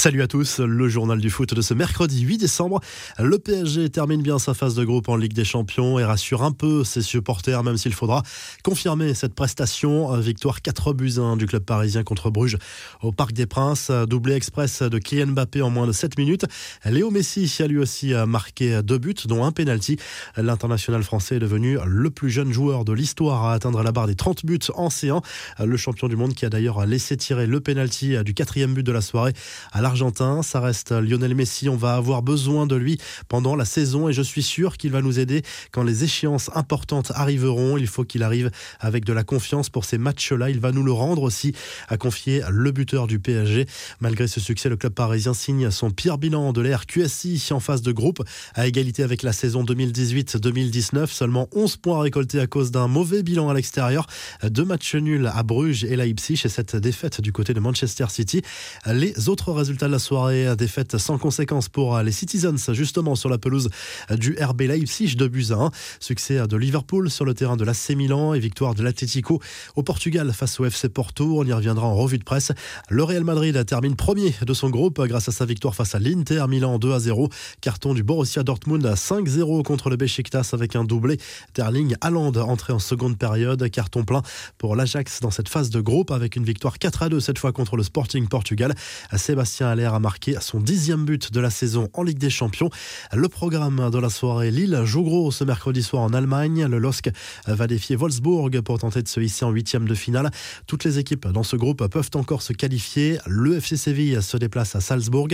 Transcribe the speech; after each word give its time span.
Salut 0.00 0.22
à 0.22 0.26
tous, 0.26 0.60
le 0.60 0.88
journal 0.88 1.20
du 1.20 1.28
foot 1.28 1.52
de 1.52 1.60
ce 1.60 1.74
mercredi 1.74 2.22
8 2.22 2.38
décembre. 2.38 2.80
Le 3.18 3.38
PSG 3.38 3.90
termine 3.90 4.22
bien 4.22 4.38
sa 4.38 4.54
phase 4.54 4.74
de 4.74 4.82
groupe 4.82 5.10
en 5.10 5.16
Ligue 5.16 5.34
des 5.34 5.44
Champions 5.44 5.98
et 5.98 6.04
rassure 6.04 6.42
un 6.42 6.52
peu 6.52 6.84
ses 6.84 7.02
supporters, 7.02 7.62
même 7.62 7.76
s'il 7.76 7.92
faudra 7.92 8.22
confirmer 8.64 9.12
cette 9.12 9.34
prestation. 9.34 10.18
Victoire 10.18 10.62
3 10.62 10.94
buts 10.94 11.12
1 11.18 11.36
du 11.36 11.44
club 11.44 11.64
parisien 11.64 12.02
contre 12.02 12.30
Bruges 12.30 12.56
au 13.02 13.12
Parc 13.12 13.34
des 13.34 13.44
Princes. 13.44 13.90
Doublé 13.90 14.36
express 14.36 14.80
de 14.80 14.98
Kylian 14.98 15.32
Mbappé 15.32 15.60
en 15.60 15.68
moins 15.68 15.86
de 15.86 15.92
7 15.92 16.16
minutes. 16.16 16.46
Léo 16.86 17.10
Messi 17.10 17.54
a 17.62 17.66
lui 17.66 17.76
aussi 17.76 18.14
marqué 18.26 18.80
deux 18.82 18.96
buts, 18.96 19.12
dont 19.26 19.44
un 19.44 19.52
penalty. 19.52 19.98
L'international 20.38 21.02
français 21.02 21.36
est 21.36 21.40
devenu 21.40 21.76
le 21.84 22.08
plus 22.08 22.30
jeune 22.30 22.54
joueur 22.54 22.86
de 22.86 22.94
l'histoire 22.94 23.44
à 23.44 23.52
atteindre 23.52 23.82
la 23.82 23.92
barre 23.92 24.06
des 24.06 24.16
30 24.16 24.46
buts 24.46 24.58
en 24.76 24.88
C1. 24.88 25.22
Le 25.62 25.76
champion 25.76 26.08
du 26.08 26.16
monde 26.16 26.32
qui 26.32 26.46
a 26.46 26.48
d'ailleurs 26.48 26.86
laissé 26.86 27.18
tirer 27.18 27.46
le 27.46 27.60
penalty 27.60 28.16
du 28.24 28.32
quatrième 28.32 28.72
but 28.72 28.82
de 28.82 28.92
la 28.92 29.02
soirée 29.02 29.34
à 29.72 29.82
la 29.82 29.89
Argentin. 29.90 30.42
Ça 30.42 30.60
reste 30.60 30.92
Lionel 30.92 31.34
Messi. 31.34 31.68
On 31.68 31.76
va 31.76 31.94
avoir 31.94 32.22
besoin 32.22 32.66
de 32.66 32.76
lui 32.76 32.98
pendant 33.28 33.56
la 33.56 33.64
saison 33.64 34.08
et 34.08 34.12
je 34.12 34.22
suis 34.22 34.42
sûr 34.42 34.76
qu'il 34.76 34.92
va 34.92 35.02
nous 35.02 35.18
aider 35.18 35.42
quand 35.72 35.82
les 35.82 36.04
échéances 36.04 36.48
importantes 36.54 37.10
arriveront. 37.14 37.76
Il 37.76 37.88
faut 37.88 38.04
qu'il 38.04 38.22
arrive 38.22 38.50
avec 38.78 39.04
de 39.04 39.12
la 39.12 39.24
confiance 39.24 39.68
pour 39.68 39.84
ces 39.84 39.98
matchs-là. 39.98 40.48
Il 40.48 40.60
va 40.60 40.70
nous 40.70 40.84
le 40.84 40.92
rendre 40.92 41.22
aussi, 41.22 41.54
a 41.88 41.96
confié 41.96 42.42
le 42.50 42.70
buteur 42.70 43.08
du 43.08 43.18
PSG. 43.18 43.66
Malgré 44.00 44.28
ce 44.28 44.38
succès, 44.38 44.68
le 44.68 44.76
club 44.76 44.92
parisien 44.92 45.34
signe 45.34 45.70
son 45.72 45.90
pire 45.90 46.18
bilan 46.18 46.52
de 46.52 46.60
l'ère 46.60 46.86
QSI 46.86 47.42
en 47.50 47.60
phase 47.60 47.82
de 47.82 47.90
groupe, 47.90 48.22
à 48.54 48.68
égalité 48.68 49.02
avec 49.02 49.24
la 49.24 49.32
saison 49.32 49.64
2018-2019. 49.64 51.08
Seulement 51.08 51.48
11 51.52 51.76
points 51.78 52.00
récoltés 52.00 52.38
à 52.38 52.46
cause 52.46 52.70
d'un 52.70 52.86
mauvais 52.86 53.24
bilan 53.24 53.48
à 53.48 53.54
l'extérieur. 53.54 54.06
Deux 54.44 54.64
matchs 54.64 54.94
nuls 54.94 55.28
à 55.34 55.42
Bruges 55.42 55.84
et 55.84 55.96
Leipzig 55.96 56.40
et 56.44 56.48
cette 56.48 56.76
défaite 56.76 57.20
du 57.20 57.32
côté 57.32 57.54
de 57.54 57.60
Manchester 57.60 58.06
City. 58.08 58.42
Les 58.86 59.28
autres 59.28 59.52
résultats 59.52 59.79
de 59.86 59.92
la 59.92 59.98
soirée, 59.98 60.54
défaite 60.56 60.98
sans 60.98 61.18
conséquence 61.18 61.68
pour 61.68 61.98
les 62.00 62.12
Citizens, 62.12 62.72
justement 62.72 63.14
sur 63.14 63.28
la 63.28 63.38
pelouse 63.38 63.68
du 64.10 64.36
RB 64.40 64.62
Leipzig 64.62 65.16
de 65.16 65.26
Buzyn. 65.26 65.70
Succès 66.00 66.46
de 66.46 66.56
Liverpool 66.56 67.10
sur 67.10 67.24
le 67.24 67.34
terrain 67.34 67.56
de 67.56 67.64
l'AC 67.64 67.90
Milan 67.90 68.34
et 68.34 68.38
victoire 68.38 68.74
de 68.74 68.82
l'Atlético 68.82 69.40
au 69.76 69.82
Portugal 69.82 70.32
face 70.32 70.60
au 70.60 70.64
FC 70.64 70.88
Porto. 70.88 71.40
On 71.40 71.44
y 71.44 71.52
reviendra 71.52 71.86
en 71.86 71.94
revue 71.94 72.18
de 72.18 72.24
presse. 72.24 72.52
Le 72.88 73.02
Real 73.02 73.24
Madrid 73.24 73.64
termine 73.64 73.96
premier 73.96 74.34
de 74.44 74.54
son 74.54 74.70
groupe 74.70 75.00
grâce 75.06 75.28
à 75.28 75.32
sa 75.32 75.44
victoire 75.44 75.74
face 75.74 75.94
à 75.94 75.98
l'Inter 75.98 76.44
Milan 76.48 76.78
2 76.78 76.92
à 76.92 76.98
0. 76.98 77.28
Carton 77.60 77.94
du 77.94 78.02
Borussia 78.02 78.42
Dortmund 78.42 78.84
5-0 78.84 79.62
contre 79.62 79.90
le 79.90 79.96
Besiktas 79.96 80.50
avec 80.52 80.76
un 80.76 80.84
doublé. 80.84 81.18
Terling 81.54 81.94
Haaland 82.00 82.32
entré 82.36 82.72
en 82.72 82.78
seconde 82.78 83.16
période. 83.18 83.68
Carton 83.70 84.04
plein 84.04 84.22
pour 84.58 84.76
l'Ajax 84.76 85.20
dans 85.20 85.30
cette 85.30 85.48
phase 85.48 85.70
de 85.70 85.80
groupe 85.80 86.10
avec 86.10 86.36
une 86.36 86.44
victoire 86.44 86.78
4 86.78 87.04
à 87.04 87.08
2 87.08 87.20
cette 87.20 87.38
fois 87.38 87.52
contre 87.52 87.76
le 87.76 87.82
Sporting 87.82 88.28
Portugal. 88.28 88.74
Sébastien 89.16 89.69
l'air 89.74 89.94
a 89.94 90.00
marqué 90.00 90.36
son 90.40 90.60
dixième 90.60 91.04
but 91.04 91.32
de 91.32 91.40
la 91.40 91.50
saison 91.50 91.88
en 91.94 92.02
Ligue 92.02 92.18
des 92.18 92.30
Champions. 92.30 92.70
Le 93.12 93.28
programme 93.28 93.90
de 93.90 93.98
la 93.98 94.10
soirée, 94.10 94.50
Lille 94.50 94.80
joue 94.84 95.02
gros 95.02 95.30
ce 95.30 95.44
mercredi 95.44 95.82
soir 95.82 96.02
en 96.02 96.12
Allemagne. 96.12 96.66
Le 96.66 96.78
LOSC 96.78 97.10
va 97.46 97.66
défier 97.66 97.96
Wolfsburg 97.96 98.60
pour 98.62 98.78
tenter 98.78 99.02
de 99.02 99.08
se 99.08 99.20
hisser 99.20 99.44
en 99.44 99.50
huitième 99.50 99.86
de 99.86 99.94
finale. 99.94 100.30
Toutes 100.66 100.84
les 100.84 100.98
équipes 100.98 101.28
dans 101.28 101.42
ce 101.42 101.56
groupe 101.56 101.86
peuvent 101.86 102.10
encore 102.14 102.42
se 102.42 102.52
qualifier. 102.52 103.18
Le 103.26 103.56
FC 103.56 103.76
Séville 103.76 104.22
se 104.22 104.36
déplace 104.36 104.76
à 104.76 104.80
Salzbourg. 104.80 105.28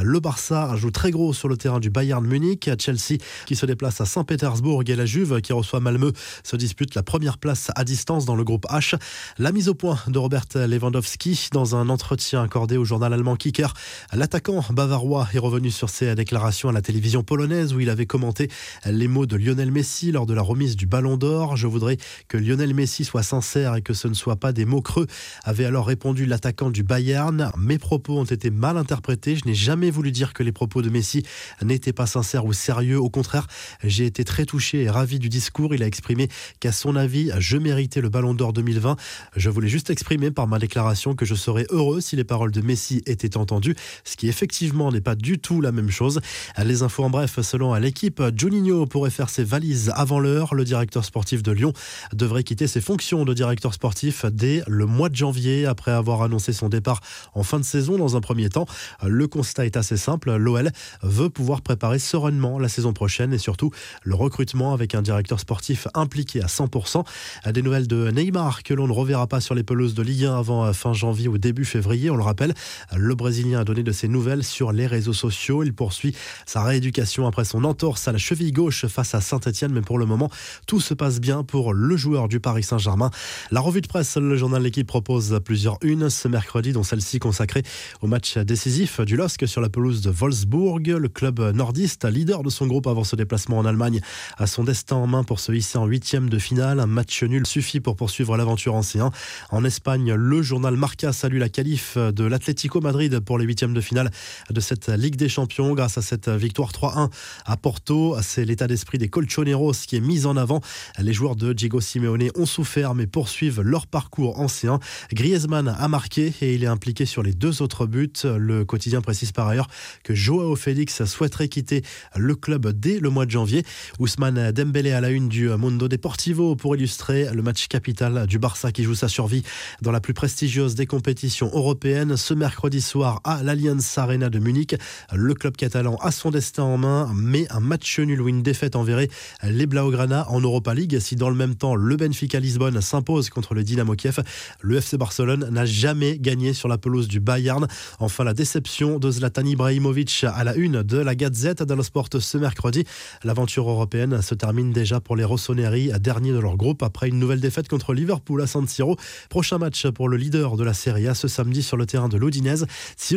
Le 0.00 0.20
Barça 0.20 0.74
joue 0.76 0.90
très 0.90 1.10
gros 1.10 1.32
sur 1.32 1.48
le 1.48 1.56
terrain 1.56 1.80
du 1.80 1.90
Bayern 1.90 2.26
Munich. 2.26 2.70
Chelsea 2.78 3.18
qui 3.46 3.56
se 3.56 3.66
déplace 3.66 4.00
à 4.00 4.06
Saint-Pétersbourg 4.06 4.82
et 4.86 4.96
la 4.96 5.06
Juve 5.06 5.40
qui 5.40 5.52
reçoit 5.52 5.80
Malmö 5.80 6.12
se 6.42 6.56
dispute 6.56 6.94
la 6.94 7.02
première 7.02 7.38
place 7.38 7.70
à 7.74 7.84
distance 7.84 8.24
dans 8.24 8.36
le 8.36 8.44
groupe 8.44 8.66
H. 8.70 8.96
La 9.38 9.52
mise 9.52 9.68
au 9.68 9.74
point 9.74 9.98
de 10.06 10.18
Robert 10.18 10.46
Lewandowski 10.54 11.48
dans 11.52 11.76
un 11.76 11.88
entretien 11.88 12.42
accordé 12.42 12.76
au 12.76 12.84
journal 12.84 13.12
allemand 13.12 13.36
Kicker 13.36 13.72
L'attaquant 14.12 14.64
bavarois 14.70 15.28
est 15.34 15.38
revenu 15.38 15.70
sur 15.70 15.90
ses 15.90 16.14
déclarations 16.14 16.68
à 16.68 16.72
la 16.72 16.82
télévision 16.82 17.22
polonaise 17.22 17.74
où 17.74 17.80
il 17.80 17.90
avait 17.90 18.06
commenté 18.06 18.50
les 18.86 19.08
mots 19.08 19.26
de 19.26 19.36
Lionel 19.36 19.70
Messi 19.70 20.12
lors 20.12 20.26
de 20.26 20.34
la 20.34 20.42
remise 20.42 20.76
du 20.76 20.86
Ballon 20.86 21.16
d'Or. 21.16 21.56
Je 21.56 21.66
voudrais 21.66 21.96
que 22.28 22.36
Lionel 22.36 22.74
Messi 22.74 23.04
soit 23.04 23.22
sincère 23.22 23.74
et 23.74 23.82
que 23.82 23.94
ce 23.94 24.08
ne 24.08 24.14
soit 24.14 24.36
pas 24.36 24.52
des 24.52 24.64
mots 24.64 24.82
creux, 24.82 25.06
avait 25.44 25.64
alors 25.64 25.86
répondu 25.86 26.26
l'attaquant 26.26 26.70
du 26.70 26.82
Bayern. 26.82 27.52
Mes 27.56 27.78
propos 27.78 28.18
ont 28.18 28.24
été 28.24 28.50
mal 28.50 28.76
interprétés. 28.76 29.36
Je 29.36 29.46
n'ai 29.46 29.54
jamais 29.54 29.90
voulu 29.90 30.12
dire 30.12 30.32
que 30.32 30.42
les 30.42 30.52
propos 30.52 30.82
de 30.82 30.90
Messi 30.90 31.22
n'étaient 31.62 31.92
pas 31.92 32.06
sincères 32.06 32.44
ou 32.44 32.52
sérieux. 32.52 32.98
Au 32.98 33.10
contraire, 33.10 33.46
j'ai 33.82 34.06
été 34.06 34.24
très 34.24 34.44
touché 34.44 34.82
et 34.82 34.90
ravi 34.90 35.18
du 35.18 35.28
discours. 35.28 35.74
Il 35.74 35.82
a 35.82 35.86
exprimé 35.86 36.28
qu'à 36.60 36.72
son 36.72 36.96
avis, 36.96 37.30
je 37.38 37.56
méritais 37.56 38.00
le 38.00 38.08
Ballon 38.08 38.34
d'Or 38.34 38.52
2020. 38.52 38.96
Je 39.36 39.50
voulais 39.50 39.68
juste 39.68 39.90
exprimer 39.90 40.30
par 40.30 40.46
ma 40.46 40.58
déclaration 40.58 41.14
que 41.14 41.24
je 41.24 41.34
serais 41.34 41.66
heureux 41.70 42.00
si 42.00 42.16
les 42.16 42.24
paroles 42.24 42.50
de 42.50 42.60
Messi 42.60 43.02
étaient 43.06 43.36
entendues 43.36 43.71
ce 44.04 44.16
qui 44.16 44.28
effectivement 44.28 44.90
n'est 44.90 45.00
pas 45.00 45.14
du 45.14 45.38
tout 45.38 45.60
la 45.60 45.72
même 45.72 45.90
chose. 45.90 46.20
Les 46.62 46.82
infos 46.82 47.04
en 47.04 47.10
bref, 47.10 47.40
selon 47.40 47.74
l'équipe, 47.74 48.22
Juninho 48.36 48.86
pourrait 48.86 49.10
faire 49.10 49.30
ses 49.30 49.44
valises 49.44 49.92
avant 49.94 50.20
l'heure. 50.20 50.54
Le 50.54 50.64
directeur 50.64 51.04
sportif 51.04 51.42
de 51.42 51.52
Lyon 51.52 51.72
devrait 52.12 52.44
quitter 52.44 52.66
ses 52.66 52.80
fonctions 52.80 53.24
de 53.24 53.34
directeur 53.34 53.74
sportif 53.74 54.24
dès 54.26 54.62
le 54.66 54.86
mois 54.86 55.08
de 55.08 55.16
janvier, 55.16 55.66
après 55.66 55.90
avoir 55.90 56.22
annoncé 56.22 56.52
son 56.52 56.68
départ 56.68 57.00
en 57.34 57.42
fin 57.42 57.58
de 57.58 57.64
saison 57.64 57.96
dans 57.98 58.16
un 58.16 58.20
premier 58.20 58.48
temps. 58.48 58.66
Le 59.04 59.26
constat 59.26 59.66
est 59.66 59.76
assez 59.76 59.96
simple, 59.96 60.34
l'OL 60.34 60.70
veut 61.02 61.30
pouvoir 61.30 61.62
préparer 61.62 61.98
sereinement 61.98 62.58
la 62.58 62.68
saison 62.68 62.92
prochaine 62.92 63.32
et 63.32 63.38
surtout 63.38 63.70
le 64.02 64.14
recrutement 64.14 64.72
avec 64.72 64.94
un 64.94 65.02
directeur 65.02 65.40
sportif 65.40 65.88
impliqué 65.94 66.42
à 66.42 66.46
100%. 66.46 67.04
Des 67.52 67.62
nouvelles 67.62 67.86
de 67.86 68.10
Neymar 68.10 68.62
que 68.62 68.74
l'on 68.74 68.86
ne 68.86 68.92
reverra 68.92 69.26
pas 69.26 69.40
sur 69.40 69.54
les 69.54 69.62
pelouses 69.62 69.94
de 69.94 70.02
Ligue 70.02 70.24
1 70.24 70.38
avant 70.38 70.72
fin 70.72 70.92
janvier 70.92 71.28
ou 71.28 71.38
début 71.38 71.64
février, 71.64 72.10
on 72.10 72.16
le 72.16 72.22
rappelle. 72.22 72.54
Le 72.96 73.14
Brésilien 73.14 73.61
a 73.62 73.64
donné 73.64 73.82
de 73.82 73.92
ses 73.92 74.08
nouvelles 74.08 74.42
sur 74.42 74.72
les 74.72 74.86
réseaux 74.86 75.12
sociaux. 75.12 75.62
Il 75.62 75.72
poursuit 75.72 76.14
sa 76.46 76.62
rééducation 76.64 77.26
après 77.26 77.44
son 77.44 77.62
entorse 77.64 78.08
à 78.08 78.12
la 78.12 78.18
cheville 78.18 78.52
gauche 78.52 78.86
face 78.86 79.14
à 79.14 79.20
Saint-Etienne, 79.20 79.72
mais 79.72 79.80
pour 79.80 79.98
le 79.98 80.04
moment, 80.04 80.30
tout 80.66 80.80
se 80.80 80.94
passe 80.94 81.20
bien 81.20 81.44
pour 81.44 81.72
le 81.72 81.96
joueur 81.96 82.26
du 82.28 82.40
Paris 82.40 82.64
Saint-Germain. 82.64 83.10
La 83.52 83.60
revue 83.60 83.80
de 83.80 83.86
presse, 83.86 84.16
le 84.16 84.36
journal 84.36 84.62
L'équipe 84.62 84.86
propose 84.86 85.40
plusieurs 85.44 85.78
unes 85.82 86.10
ce 86.10 86.26
mercredi, 86.26 86.72
dont 86.72 86.82
celle-ci 86.82 87.20
consacrée 87.20 87.62
au 88.00 88.08
match 88.08 88.36
décisif 88.36 89.00
du 89.00 89.16
LOSC 89.16 89.46
sur 89.46 89.60
la 89.60 89.68
pelouse 89.68 90.02
de 90.02 90.10
Wolfsburg. 90.10 90.86
Le 90.88 91.08
club 91.08 91.40
nordiste, 91.54 92.04
leader 92.04 92.42
de 92.42 92.50
son 92.50 92.66
groupe 92.66 92.88
avant 92.88 93.04
ce 93.04 93.14
déplacement 93.14 93.58
en 93.58 93.64
Allemagne, 93.64 94.00
a 94.38 94.48
son 94.48 94.64
destin 94.64 94.96
en 94.96 95.06
main 95.06 95.22
pour 95.22 95.38
se 95.38 95.52
hisser 95.52 95.78
en 95.78 95.86
huitième 95.86 96.28
de 96.28 96.38
finale. 96.38 96.80
Un 96.80 96.86
match 96.86 97.22
nul 97.22 97.46
suffit 97.46 97.78
pour 97.80 97.94
poursuivre 97.94 98.36
l'aventure 98.36 98.74
en 98.74 98.80
C1. 98.80 99.12
En 99.50 99.64
Espagne, 99.64 100.14
le 100.14 100.42
journal 100.42 100.76
Marca 100.76 101.12
salue 101.12 101.38
la 101.38 101.48
qualif 101.48 101.96
de 101.96 102.24
l'Atlético 102.24 102.80
Madrid 102.80 103.20
pour 103.20 103.38
les 103.38 103.46
de 103.52 103.80
finale 103.80 104.10
de 104.50 104.60
cette 104.60 104.88
Ligue 104.88 105.16
des 105.16 105.28
Champions 105.28 105.74
grâce 105.74 105.98
à 105.98 106.02
cette 106.02 106.28
victoire 106.28 106.72
3-1 106.72 107.10
à 107.44 107.56
Porto. 107.58 108.16
C'est 108.22 108.46
l'état 108.46 108.66
d'esprit 108.66 108.96
des 108.96 109.08
Colchoneros 109.08 109.74
qui 109.86 109.96
est 109.96 110.00
mis 110.00 110.24
en 110.24 110.38
avant. 110.38 110.62
Les 110.98 111.12
joueurs 111.12 111.36
de 111.36 111.52
Diego 111.52 111.80
Simeone 111.80 112.30
ont 112.34 112.46
souffert 112.46 112.94
mais 112.94 113.06
poursuivent 113.06 113.60
leur 113.60 113.86
parcours 113.86 114.40
ancien. 114.40 114.80
Griezmann 115.12 115.68
a 115.68 115.86
marqué 115.88 116.32
et 116.40 116.54
il 116.54 116.64
est 116.64 116.68
impliqué 116.68 117.04
sur 117.04 117.22
les 117.22 117.34
deux 117.34 117.60
autres 117.60 117.86
buts. 117.86 118.10
Le 118.24 118.64
quotidien 118.64 119.02
précise 119.02 119.32
par 119.32 119.48
ailleurs 119.48 119.68
que 120.02 120.14
Joao 120.14 120.56
Félix 120.56 121.04
souhaiterait 121.04 121.48
quitter 121.48 121.82
le 122.16 122.34
club 122.34 122.68
dès 122.72 123.00
le 123.00 123.10
mois 123.10 123.26
de 123.26 123.30
janvier. 123.30 123.64
Ousmane 123.98 124.50
Dembélé 124.52 124.92
à 124.92 125.02
la 125.02 125.10
une 125.10 125.28
du 125.28 125.50
Mundo 125.50 125.88
Deportivo 125.88 126.56
pour 126.56 126.74
illustrer 126.74 127.28
le 127.32 127.42
match 127.42 127.68
capital 127.68 128.26
du 128.26 128.38
Barça 128.38 128.72
qui 128.72 128.82
joue 128.82 128.94
sa 128.94 129.08
survie 129.08 129.42
dans 129.82 129.92
la 129.92 130.00
plus 130.00 130.14
prestigieuse 130.14 130.74
des 130.74 130.86
compétitions 130.86 131.50
européennes 131.52 132.16
ce 132.16 132.34
mercredi 132.34 132.80
soir 132.80 133.20
à 133.24 133.31
l'Allianz 133.42 133.96
Arena 133.96 134.28
de 134.28 134.38
Munich. 134.38 134.76
Le 135.12 135.34
club 135.34 135.56
catalan 135.56 135.96
a 135.96 136.10
son 136.10 136.30
destin 136.30 136.64
en 136.64 136.76
main, 136.76 137.10
mais 137.14 137.46
un 137.50 137.60
match 137.60 137.98
nul 137.98 138.20
ou 138.20 138.28
une 138.28 138.42
défaite 138.42 138.76
enverrait 138.76 139.08
les 139.42 139.66
Blaugrana 139.66 140.28
en 140.28 140.40
Europa 140.40 140.74
League. 140.74 140.98
Si 140.98 141.16
dans 141.16 141.30
le 141.30 141.36
même 141.36 141.54
temps 141.54 141.74
le 141.74 141.96
Benfica 141.96 142.40
Lisbonne 142.40 142.80
s'impose 142.80 143.30
contre 143.30 143.54
le 143.54 143.64
Dynamo 143.64 143.94
Kiev, 143.94 144.22
le 144.60 144.76
FC 144.76 144.96
Barcelone 144.96 145.48
n'a 145.50 145.64
jamais 145.64 146.18
gagné 146.18 146.52
sur 146.52 146.68
la 146.68 146.78
pelouse 146.78 147.08
du 147.08 147.20
Bayern. 147.20 147.66
Enfin, 147.98 148.24
la 148.24 148.34
déception 148.34 148.98
de 148.98 149.10
Zlatan 149.10 149.44
Ibrahimovic 149.44 150.24
à 150.24 150.44
la 150.44 150.54
une 150.54 150.82
de 150.82 150.98
la 150.98 151.14
Gazette 151.14 151.62
dello 151.62 151.82
Sport 151.82 152.08
ce 152.18 152.38
mercredi. 152.38 152.84
L'aventure 153.24 153.68
européenne 153.68 154.20
se 154.22 154.34
termine 154.34 154.72
déjà 154.72 155.00
pour 155.00 155.16
les 155.16 155.24
Rossoneri, 155.24 155.90
dernier 156.00 156.32
de 156.32 156.38
leur 156.38 156.56
groupe, 156.56 156.82
après 156.82 157.08
une 157.08 157.18
nouvelle 157.18 157.40
défaite 157.40 157.68
contre 157.68 157.94
Liverpool 157.94 158.42
à 158.42 158.46
San 158.46 158.66
Siro. 158.66 158.96
Prochain 159.30 159.58
match 159.58 159.86
pour 159.88 160.08
le 160.08 160.16
leader 160.16 160.56
de 160.56 160.64
la 160.64 160.74
Serie 160.74 161.08
A 161.08 161.14
ce 161.14 161.28
samedi 161.28 161.62
sur 161.62 161.76
le 161.76 161.86
terrain 161.86 162.08
de 162.08 162.16
l'Odinese. 162.16 162.66
Si 162.96 163.16